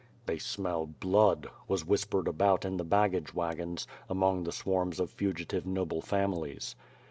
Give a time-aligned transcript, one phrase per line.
[0.25, 5.67] "They smell blood," was whispered about in the baggage wagons, among the swarms of fugitive
[5.67, 6.75] noble families.